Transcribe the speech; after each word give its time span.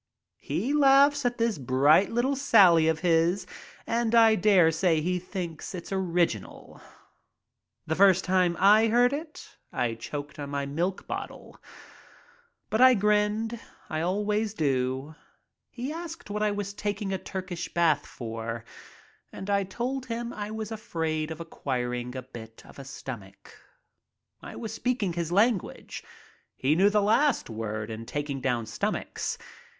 He 0.39 0.73
laughs 0.73 1.25
at 1.25 1.37
this 1.37 1.59
bright 1.59 2.11
little 2.11 2.35
sally 2.35 2.87
of 2.87 3.01
his 3.01 3.45
and 3.85 4.15
I 4.15 4.33
dare 4.33 4.71
say 4.71 4.99
he 4.99 5.19
thinks 5.19 5.75
it 5.75 5.91
original. 5.91 6.81
The 7.85 7.95
first 7.95 8.25
time 8.25 8.57
I 8.59 8.87
heard 8.87 9.13
it 9.13 9.59
I 9.71 9.93
choked 9.93 10.39
on 10.39 10.49
my 10.49 10.65
milk 10.65 11.05
bottle. 11.05 11.61
But 12.71 12.81
I 12.81 12.95
grinned. 12.95 13.59
I 13.91 14.01
always 14.01 14.55
do. 14.55 15.13
He 15.69 15.93
asked 15.93 16.31
what 16.31 16.41
I 16.41 16.49
was 16.49 16.73
taking 16.73 17.13
a 17.13 17.19
Turkish 17.19 17.71
bath 17.71 18.07
for, 18.07 18.65
and 19.31 19.51
I 19.51 19.63
told 19.63 20.07
him 20.07 20.33
I 20.33 20.49
was 20.49 20.71
afraid 20.71 21.29
of 21.29 21.39
acquiring 21.39 22.15
a 22.15 22.23
bit 22.23 22.63
of 22.65 22.79
a 22.79 22.85
stomach. 22.85 23.55
I 24.41 24.55
was 24.55 24.73
speaking 24.73 25.13
his 25.13 25.31
language. 25.31 26.03
He 26.55 26.73
knew 26.73 26.89
the 26.89 27.03
last 27.03 27.51
word 27.51 27.91
in 27.91 28.07
taking 28.07 28.41
down 28.41 28.65
stomachs. 28.65 29.37